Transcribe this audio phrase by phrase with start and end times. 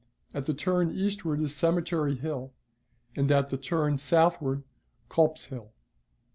[0.33, 2.53] At the turn eastward is Cemetery Hill
[3.15, 4.63] and at the turn southward
[5.09, 5.73] Culps's Hill.